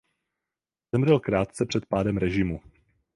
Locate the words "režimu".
2.17-2.61